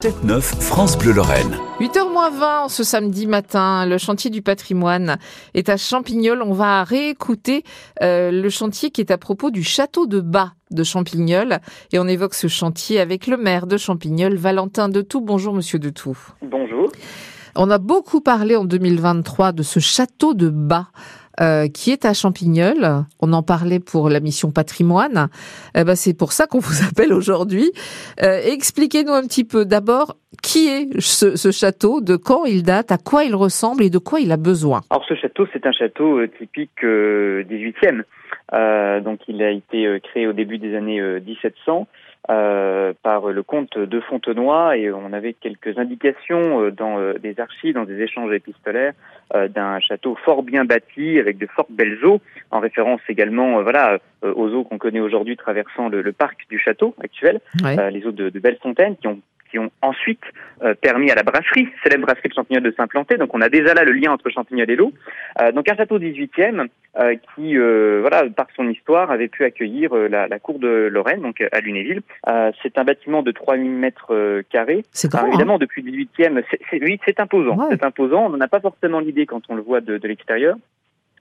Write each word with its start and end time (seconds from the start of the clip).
Tête 0.00 0.22
9, 0.22 0.44
France 0.60 0.96
Bleu 0.96 1.10
Lorraine. 1.10 1.56
8h20 1.80 2.68
ce 2.68 2.84
samedi 2.84 3.26
matin, 3.26 3.84
le 3.84 3.98
chantier 3.98 4.30
du 4.30 4.42
patrimoine 4.42 5.18
est 5.54 5.68
à 5.68 5.76
Champignol. 5.76 6.40
On 6.40 6.52
va 6.52 6.84
réécouter 6.84 7.64
euh, 8.00 8.30
le 8.30 8.48
chantier 8.48 8.92
qui 8.92 9.00
est 9.00 9.10
à 9.10 9.18
propos 9.18 9.50
du 9.50 9.64
château 9.64 10.06
de 10.06 10.20
Bas 10.20 10.52
de 10.70 10.84
Champignol. 10.84 11.58
Et 11.92 11.98
on 11.98 12.06
évoque 12.06 12.34
ce 12.34 12.46
chantier 12.46 13.00
avec 13.00 13.26
le 13.26 13.36
maire 13.36 13.66
de 13.66 13.76
Champignol, 13.76 14.36
Valentin 14.36 14.88
Detout. 14.88 15.20
Bonjour 15.20 15.52
monsieur 15.52 15.80
Detout. 15.80 16.16
Bonjour. 16.42 16.92
On 17.56 17.68
a 17.68 17.78
beaucoup 17.78 18.20
parlé 18.20 18.54
en 18.54 18.64
2023 18.64 19.50
de 19.50 19.64
ce 19.64 19.80
château 19.80 20.32
de 20.32 20.48
Bas. 20.48 20.90
Euh, 21.40 21.68
qui 21.68 21.92
est 21.92 22.04
à 22.04 22.14
Champignol. 22.14 23.04
On 23.20 23.32
en 23.32 23.44
parlait 23.44 23.78
pour 23.78 24.08
la 24.08 24.18
mission 24.18 24.50
patrimoine. 24.50 25.28
Eh 25.76 25.84
ben, 25.84 25.94
c'est 25.94 26.16
pour 26.16 26.32
ça 26.32 26.46
qu'on 26.46 26.58
vous 26.58 26.84
appelle 26.88 27.12
aujourd'hui. 27.12 27.70
Euh, 28.22 28.40
expliquez-nous 28.44 29.12
un 29.12 29.22
petit 29.22 29.44
peu 29.44 29.64
d'abord 29.64 30.16
qui 30.42 30.66
est 30.68 31.00
ce, 31.00 31.36
ce, 31.36 31.50
château, 31.52 32.00
de 32.00 32.16
quand 32.16 32.44
il 32.44 32.62
date, 32.64 32.90
à 32.90 32.98
quoi 32.98 33.24
il 33.24 33.34
ressemble 33.34 33.84
et 33.84 33.90
de 33.90 33.98
quoi 33.98 34.20
il 34.20 34.32
a 34.32 34.36
besoin. 34.36 34.80
Alors 34.90 35.04
ce 35.08 35.14
château, 35.14 35.46
c'est 35.52 35.64
un 35.64 35.72
château 35.72 36.18
euh, 36.18 36.28
typique 36.38 36.82
18e. 36.82 38.02
Euh, 38.52 39.00
donc 39.00 39.20
il 39.28 39.42
a 39.42 39.50
été 39.50 40.00
créé 40.00 40.26
au 40.26 40.32
début 40.32 40.58
des 40.58 40.74
années 40.74 41.00
1700 41.00 41.86
euh, 42.30 42.92
par 43.02 43.28
le 43.28 43.42
comte 43.42 43.78
de 43.78 44.00
Fontenoy 44.00 44.76
et 44.76 44.90
on 44.90 45.12
avait 45.12 45.32
quelques 45.32 45.78
indications 45.78 46.70
dans 46.70 47.12
des 47.14 47.38
archives, 47.40 47.74
dans 47.74 47.84
des 47.84 48.00
échanges 48.00 48.32
épistolaires 48.32 48.92
d'un 49.34 49.78
château 49.80 50.16
fort 50.24 50.42
bien 50.42 50.64
bâti 50.64 51.18
avec 51.18 51.38
de 51.38 51.46
fortes 51.46 51.70
belles 51.70 52.04
eaux, 52.04 52.20
en 52.50 52.60
référence 52.60 53.00
également 53.08 53.62
voilà 53.62 53.98
aux 54.22 54.48
eaux 54.54 54.64
qu'on 54.64 54.78
connaît 54.78 55.00
aujourd'hui 55.00 55.36
traversant 55.36 55.88
le, 55.88 56.02
le, 56.02 56.12
parc 56.12 56.46
du 56.48 56.58
château 56.58 56.94
actuel, 57.02 57.40
ouais. 57.62 57.90
les 57.90 58.06
eaux 58.06 58.12
de, 58.12 58.30
de 58.30 58.38
belles 58.40 58.58
fontaines 58.62 58.96
qui 58.96 59.06
ont 59.06 59.20
qui 59.50 59.58
ont 59.58 59.70
ensuite 59.82 60.22
euh, 60.62 60.74
permis 60.74 61.10
à 61.10 61.14
la 61.14 61.22
brasserie, 61.22 61.68
célèbre 61.82 62.06
brasserie 62.06 62.28
de 62.28 62.34
Champignol, 62.34 62.62
de 62.62 62.74
s'implanter. 62.76 63.16
Donc 63.16 63.30
on 63.34 63.40
a 63.40 63.48
déjà 63.48 63.74
là 63.74 63.84
le 63.84 63.92
lien 63.92 64.12
entre 64.12 64.30
Champignol 64.30 64.70
et 64.70 64.76
l'eau. 64.76 64.92
Euh, 65.40 65.52
donc 65.52 65.70
un 65.70 65.76
château 65.76 65.98
18e 65.98 66.68
euh, 66.98 67.14
qui, 67.34 67.56
voilà, 67.56 68.28
par 68.30 68.46
son 68.56 68.68
histoire, 68.68 69.10
avait 69.10 69.28
pu 69.28 69.44
accueillir 69.44 69.94
la, 69.94 70.26
la, 70.26 70.38
cour 70.38 70.58
de 70.58 70.88
Lorraine, 70.90 71.22
donc 71.22 71.42
à 71.52 71.60
Lunéville. 71.60 72.02
c'est 72.62 72.78
un 72.78 72.84
bâtiment 72.84 73.22
de 73.22 73.30
3000 73.30 73.70
mètres 73.70 74.42
carrés. 74.50 74.84
C'est 74.92 75.10
grand. 75.10 75.26
évidemment, 75.26 75.56
hein 75.56 75.58
depuis 75.60 75.82
le 75.82 75.92
18e, 75.92 76.42
c'est, 76.70 76.82
oui, 76.82 76.98
c'est 77.04 77.20
imposant. 77.20 77.56
Ouais. 77.56 77.66
C'est 77.70 77.84
imposant. 77.84 78.26
On 78.26 78.30
n'en 78.30 78.40
a 78.40 78.48
pas 78.48 78.60
forcément 78.60 79.00
l'idée 79.00 79.26
quand 79.26 79.42
on 79.48 79.54
le 79.54 79.62
voit 79.62 79.80
de, 79.80 79.98
de 79.98 80.08
l'extérieur. 80.08 80.56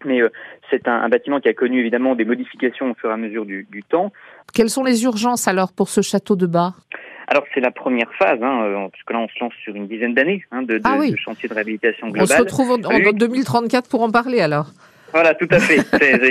Mais 0.05 0.21
euh, 0.21 0.29
c'est 0.69 0.87
un, 0.87 1.01
un, 1.01 1.09
bâtiment 1.09 1.39
qui 1.39 1.49
a 1.49 1.53
connu 1.53 1.79
évidemment 1.79 2.15
des 2.15 2.25
modifications 2.25 2.91
au 2.91 2.93
fur 2.93 3.09
et 3.09 3.13
à 3.13 3.17
mesure 3.17 3.45
du, 3.45 3.67
du 3.71 3.83
temps. 3.83 4.11
Quelles 4.53 4.69
sont 4.69 4.83
les 4.83 5.03
urgences 5.03 5.47
alors 5.47 5.73
pour 5.73 5.89
ce 5.89 6.01
château 6.01 6.35
de 6.35 6.45
Bas 6.45 6.73
alors 7.29 7.43
c'est 7.53 7.59
la 7.59 7.71
première 7.71 8.09
phase, 8.17 8.39
hein, 8.41 8.87
puisque 8.93 9.11
là 9.11 9.19
on 9.19 9.27
se 9.27 9.37
lance 9.41 9.51
sur 9.61 9.75
une 9.75 9.85
dizaine 9.85 10.13
d'années 10.13 10.45
hein, 10.49 10.61
de, 10.61 10.77
de, 10.77 10.81
ah 10.85 10.95
oui. 10.97 11.11
de, 11.11 11.17
chantier 11.17 11.49
de 11.49 11.53
réhabilitation 11.53 12.07
globale. 12.07 12.23
On 12.23 12.33
se 12.33 12.41
retrouve 12.41 12.71
en, 12.71 12.75
en 12.75 13.11
2034 13.11 13.89
pour 13.89 14.01
en 14.01 14.11
parler 14.11 14.39
alors. 14.39 14.67
Voilà, 15.17 15.33
tout 15.33 15.47
à 15.49 15.57
fait. 15.57 15.77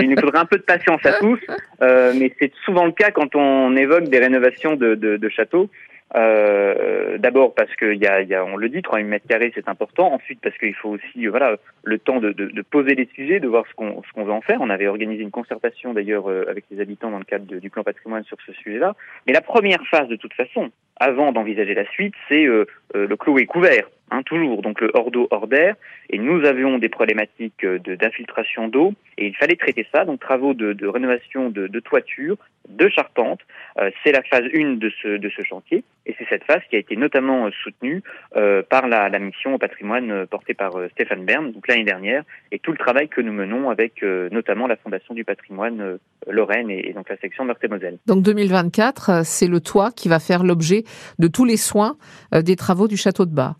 il 0.01 0.11
nous 0.11 0.20
faudrait 0.20 0.39
un 0.39 0.45
peu 0.45 0.59
de 0.59 0.62
patience 0.62 1.05
à 1.05 1.15
tous, 1.15 1.41
euh, 1.83 2.12
mais 2.17 2.33
c'est 2.39 2.53
souvent 2.65 2.84
le 2.84 2.92
cas 2.92 3.11
quand 3.11 3.34
on 3.34 3.75
évoque 3.75 4.05
des 4.05 4.20
rénovations 4.20 4.77
de, 4.77 5.29
châteaux. 5.29 5.69
Euh, 6.17 7.19
D'abord 7.19 7.53
parce 7.53 7.75
que 7.75 7.92
y 7.97 8.07
a, 8.07 8.45
on 8.45 8.57
le 8.57 8.69
dit, 8.69 8.83
3000 8.83 9.05
mètres 9.05 9.27
carrés 9.27 9.51
c'est 9.57 9.69
important. 9.69 10.12
Ensuite 10.12 10.39
parce 10.41 10.57
qu'il 10.59 10.75
faut 10.75 10.91
aussi 10.91 11.27
voilà 11.27 11.57
le 11.83 11.98
temps 11.98 12.20
de, 12.20 12.62
poser 12.70 12.95
les 12.95 13.09
sujets, 13.12 13.41
de 13.41 13.48
voir 13.48 13.64
ce 13.69 13.75
qu'on 13.75 14.25
veut 14.25 14.33
en 14.33 14.41
faire. 14.41 14.59
On 14.61 14.70
avait 14.70 14.87
organisé 14.87 15.20
une 15.20 15.33
concertation 15.33 15.92
d'ailleurs 15.92 16.31
euh, 16.31 16.45
avec 16.48 16.62
les 16.70 16.81
habitants 16.81 17.11
dans 17.11 17.19
le 17.19 17.25
cadre 17.25 17.45
du 17.45 17.70
plan 17.70 17.83
patrimoine 17.83 18.23
sur 18.23 18.37
ce 18.47 18.53
sujet-là. 18.53 18.95
Mais 19.27 19.33
la 19.33 19.41
première 19.41 19.84
phase 19.91 20.07
de 20.07 20.14
toute 20.14 20.34
façon, 20.34 20.70
avant 21.01 21.33
d'envisager 21.33 21.75
la 21.75 21.91
suite, 21.91 22.14
c'est 22.29 22.45
le 22.45 23.17
clos 23.17 23.39
est 23.39 23.47
couvert. 23.47 23.89
Hein, 24.12 24.22
toujours, 24.22 24.62
donc 24.62 24.80
le 24.80 24.90
hors 24.94 25.10
d'eau, 25.10 25.26
hors 25.30 25.48
d'air. 25.48 25.74
Et 26.10 26.18
nous 26.18 26.44
avions 26.44 26.78
des 26.78 26.88
problématiques 26.88 27.66
d'infiltration 27.66 28.68
d'eau 28.68 28.94
et 29.18 29.26
il 29.26 29.36
fallait 29.36 29.56
traiter 29.56 29.84
ça. 29.92 30.04
Donc 30.04 30.20
travaux 30.20 30.55
de, 30.55 30.86
rénovation 30.86 31.50
de, 31.50 31.80
toiture, 31.80 32.36
de 32.68 32.89
charpente. 32.89 33.40
Euh, 33.78 33.90
c'est 34.05 34.12
la 34.12 34.22
phase 34.22 34.45
1 34.55 34.74
de 34.74 34.92
ce, 35.02 35.16
de 35.16 35.28
ce 35.28 35.42
chantier. 35.42 35.83
Et 36.06 36.14
c'est 36.18 36.27
cette 36.28 36.45
phase 36.45 36.61
qui 36.70 36.77
a 36.77 36.78
été 36.78 36.95
notamment 36.95 37.50
soutenue 37.64 38.05
euh, 38.36 38.62
par 38.62 38.86
la, 38.86 39.08
mission 39.18 39.55
au 39.55 39.58
patrimoine 39.58 40.27
portée 40.28 40.55
par 40.55 40.77
euh, 40.77 40.89
Stéphane 40.92 41.24
Bern, 41.24 41.50
donc 41.50 41.66
l'année 41.66 41.83
dernière, 41.83 42.22
et 42.52 42.61
tout 42.61 42.70
le 42.70 42.78
travail 42.78 43.08
que 43.08 43.20
nous 43.20 43.33
menons 43.33 43.70
avec 43.70 44.02
notamment 44.30 44.68
la 44.68 44.77
Fondation 44.77 45.14
du 45.14 45.24
patrimoine 45.24 45.98
Lorraine 46.28 46.70
et, 46.70 46.90
et, 46.90 46.92
donc 46.92 47.08
la 47.08 47.16
section 47.16 47.45
Meurthe-et-Moselle. 47.45 47.98
Donc 48.06 48.22
2024, 48.22 49.24
c'est 49.24 49.48
le 49.48 49.61
toit 49.61 49.90
qui 49.90 50.08
va 50.08 50.20
faire 50.20 50.45
l'objet 50.45 50.84
de 51.18 51.27
tous 51.27 51.45
les 51.45 51.56
soins 51.56 51.96
des 52.33 52.56
travaux 52.56 52.86
du 52.86 52.96
château 52.96 53.24
de 53.24 53.34
Bas. 53.34 53.56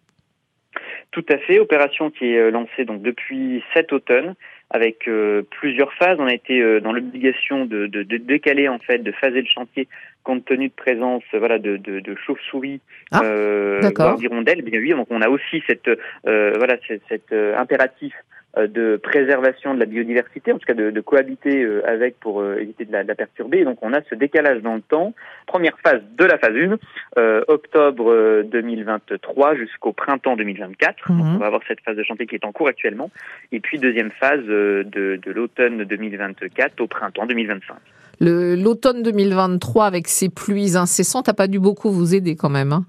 Tout 1.17 1.25
à 1.31 1.39
fait, 1.39 1.59
opération 1.61 2.11
qui 2.11 2.35
est 2.35 2.51
lancée 2.51 2.85
donc 2.85 3.01
depuis 3.01 3.65
cet 3.73 3.91
automne 3.95 4.35
avec 4.69 5.09
euh, 5.09 5.43
plusieurs 5.51 5.93
phases. 5.95 6.19
On 6.21 6.27
a 6.27 6.35
été 6.35 6.61
euh, 6.61 6.79
dans 6.79 6.93
l'obligation 6.93 7.65
de, 7.65 7.87
de, 7.87 8.03
de, 8.03 8.17
décaler 8.19 8.69
en 8.69 8.79
fait, 8.79 8.99
de 8.99 9.13
phaser 9.13 9.41
le 9.41 9.47
chantier 9.47 9.89
compte 10.25 10.45
tenu 10.45 10.69
de 10.69 10.75
présence 10.75 11.23
voilà 11.33 11.59
de, 11.59 11.79
de, 11.79 12.01
de 12.01 12.15
chauves-souris, 12.17 12.81
ah, 13.13 13.23
euh, 13.25 13.81
d'hirondelles. 14.19 14.61
Bien 14.61 14.79
oui, 14.79 14.91
donc 14.91 15.07
on 15.09 15.23
a 15.23 15.29
aussi 15.31 15.63
cette 15.67 15.89
euh, 16.27 16.53
voilà 16.59 16.77
cet, 16.87 17.01
cet 17.09 17.33
impératif 17.33 18.13
de 18.57 18.97
préservation 18.97 19.75
de 19.75 19.81
la 19.81 19.87
biodiversité, 19.87 20.53
en 20.53 20.59
tout 20.59 20.67
cas 20.67 20.75
de, 20.75 20.91
de 20.91 21.01
cohabiter 21.01 21.67
avec 21.85 22.19
pour 22.21 22.45
éviter 22.45 22.85
de 22.85 22.93
la, 22.93 23.03
de 23.03 23.09
la, 23.09 23.15
perturber. 23.15 23.59
Et 23.59 23.65
donc 23.65 23.79
on 23.83 23.93
a 23.93 24.01
ce 24.09 24.15
décalage 24.15 24.63
dans 24.63 24.75
le 24.75 24.81
temps. 24.81 25.15
Première 25.47 25.79
phase 25.85 26.01
de 26.17 26.25
la 26.25 26.39
phase 26.39 26.55
1, 26.55 26.77
euh, 27.19 27.43
octobre 27.49 28.43
2023 28.45 29.57
jusqu'au 29.57 29.93
printemps 29.93 30.37
2024. 30.37 31.11
Mhm. 31.11 31.19
Donc 31.19 31.27
on 31.35 31.39
va 31.39 31.47
avoir 31.47 31.63
cette 31.69 31.81
phase 31.81 31.97
de 31.97 32.03
chantier 32.03 32.27
qui 32.27 32.35
est 32.35 32.45
en 32.45 32.53
cours 32.53 32.69
actuellement. 32.69 33.11
Et 33.53 33.61
puis 33.61 33.79
deuxième 33.79 34.11
phase 34.11 34.45
de, 34.45 34.87
de 34.91 35.33
l'automne 35.33 35.85
2024 35.85 36.81
au 36.81 36.87
printemps 36.87 37.27
2025. 37.27 37.77
L'automne 38.21 39.03
2023 39.03 39.85
avec 39.85 40.09
ces 40.09 40.31
pluies 40.31 40.77
incessantes 40.77 41.29
a 41.29 41.35
pas 41.35 41.49
dû 41.49 41.59
beaucoup 41.59 41.91
vous 41.91 42.15
aider 42.15 42.35
quand 42.35 42.49
même. 42.49 42.73
Hein? 42.73 42.87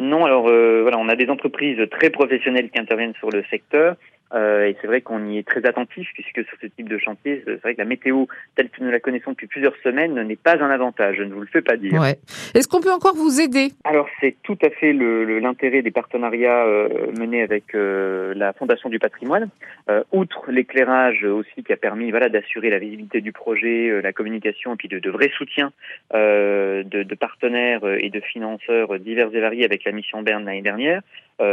Non, 0.00 0.24
alors 0.24 0.48
euh, 0.48 0.80
voilà, 0.82 0.98
on 0.98 1.08
a 1.08 1.14
des 1.14 1.28
entreprises 1.28 1.78
très 1.90 2.08
professionnelles 2.08 2.70
qui 2.70 2.80
interviennent 2.80 3.14
sur 3.18 3.30
le 3.30 3.44
secteur. 3.50 3.96
Euh, 4.34 4.66
et 4.66 4.76
c'est 4.80 4.86
vrai 4.86 5.00
qu'on 5.00 5.26
y 5.28 5.38
est 5.38 5.46
très 5.46 5.64
attentif 5.66 6.08
puisque 6.14 6.46
sur 6.48 6.58
ce 6.60 6.66
type 6.66 6.88
de 6.88 6.98
chantier, 6.98 7.42
c'est 7.44 7.60
vrai 7.60 7.74
que 7.74 7.80
la 7.80 7.84
météo 7.84 8.26
telle 8.54 8.68
que 8.70 8.82
nous 8.82 8.90
la 8.90 9.00
connaissons 9.00 9.32
depuis 9.32 9.46
plusieurs 9.46 9.74
semaines 9.82 10.20
n'est 10.22 10.36
pas 10.36 10.56
un 10.62 10.70
avantage. 10.70 11.16
Je 11.18 11.22
ne 11.22 11.34
vous 11.34 11.40
le 11.40 11.46
fais 11.46 11.62
pas 11.62 11.76
dire. 11.76 12.00
Ouais. 12.00 12.18
Est-ce 12.54 12.68
qu'on 12.68 12.80
peut 12.80 12.92
encore 12.92 13.14
vous 13.14 13.40
aider? 13.40 13.68
Alors 13.84 14.08
c'est 14.20 14.36
tout 14.42 14.58
à 14.62 14.70
fait 14.70 14.92
l'intérêt 14.92 15.78
le, 15.78 15.82
des 15.82 15.90
partenariats 15.90 16.64
euh, 16.64 16.88
menés 17.18 17.42
avec 17.42 17.74
euh, 17.74 18.32
la 18.36 18.52
Fondation 18.52 18.88
du 18.88 18.98
Patrimoine. 18.98 19.48
Euh, 19.88 20.02
outre 20.12 20.50
l'éclairage 20.50 21.24
aussi 21.24 21.64
qui 21.64 21.72
a 21.72 21.76
permis 21.76 22.10
voilà 22.10 22.28
d'assurer 22.28 22.70
la 22.70 22.78
visibilité 22.78 23.20
du 23.20 23.32
projet, 23.32 23.88
euh, 23.88 24.00
la 24.00 24.12
communication 24.12 24.74
et 24.74 24.76
puis 24.76 24.88
de, 24.88 24.98
de 24.98 25.10
vrais 25.10 25.30
soutiens 25.36 25.72
euh, 26.14 26.82
de, 26.84 27.02
de, 27.02 27.14
partenaires 27.14 27.84
et 27.98 28.10
de 28.10 28.20
financeurs 28.20 28.98
divers 28.98 29.28
et 29.34 29.40
variés 29.40 29.64
avec 29.64 29.84
la 29.84 29.92
mission 29.92 30.22
Berne 30.22 30.44
l'année 30.44 30.62
dernière. 30.62 31.02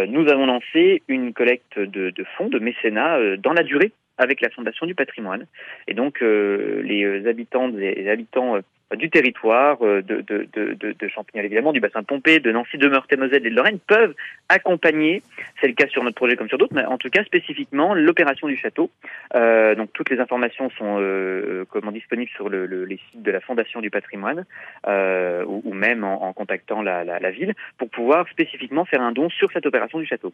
Nous 0.07 0.27
avons 0.27 0.45
lancé 0.45 1.01
une 1.07 1.33
collecte 1.33 1.79
de, 1.79 2.13
fonds 2.37 2.49
de 2.49 2.59
mécénat 2.59 3.17
euh, 3.17 3.37
dans 3.37 3.53
la 3.53 3.63
durée 3.63 3.91
avec 4.17 4.41
la 4.41 4.49
Fondation 4.49 4.85
du 4.85 4.95
patrimoine. 4.95 5.45
Et 5.87 5.93
donc 5.93 6.21
euh, 6.21 6.81
les 6.83 7.27
habitants 7.27 7.71
et 7.77 8.09
habitants 8.09 8.55
euh, 8.55 8.61
du 8.95 9.09
territoire, 9.09 9.79
de, 9.79 10.01
de, 10.01 10.21
de, 10.53 10.73
de, 10.97 11.07
Champignol 11.07 11.45
évidemment, 11.45 11.73
du 11.73 11.79
bassin 11.79 12.01
de 12.01 12.05
Pompée, 12.05 12.39
de 12.39 12.51
Nancy, 12.51 12.77
de 12.77 12.87
Meurthe-et-Moselle 12.87 13.45
et 13.45 13.49
de 13.49 13.55
Lorraine 13.55 13.79
peuvent 13.79 14.15
accompagner, 14.49 15.21
c'est 15.59 15.67
le 15.67 15.73
cas 15.73 15.87
sur 15.87 16.03
notre 16.03 16.15
projet 16.15 16.35
comme 16.35 16.47
sur 16.47 16.57
d'autres, 16.57 16.73
mais 16.73 16.85
en 16.85 16.97
tout 16.97 17.09
cas 17.09 17.23
spécifiquement 17.23 17.93
l'opération 17.93 18.47
du 18.47 18.55
château. 18.55 18.89
Euh, 19.35 19.75
donc 19.75 19.91
toutes 19.93 20.09
les 20.09 20.19
informations 20.19 20.69
sont 20.71 20.97
euh, 20.99 21.65
comment 21.69 21.91
disponibles 21.91 22.31
sur 22.31 22.49
le, 22.49 22.65
le, 22.65 22.85
les 22.85 22.99
sites 23.11 23.21
de 23.23 23.31
la 23.31 23.41
Fondation 23.41 23.81
du 23.81 23.89
patrimoine 23.89 24.45
euh, 24.87 25.43
ou, 25.45 25.61
ou, 25.65 25.73
même 25.73 26.03
en, 26.03 26.23
en 26.23 26.33
contactant 26.33 26.81
la, 26.81 27.03
la, 27.03 27.19
la 27.19 27.31
ville 27.31 27.53
pour 27.77 27.89
pouvoir 27.89 28.27
spécifiquement 28.29 28.85
faire 28.85 29.01
un 29.01 29.11
don 29.11 29.29
sur 29.29 29.51
cette 29.51 29.65
opération 29.65 29.99
du 29.99 30.05
château. 30.05 30.33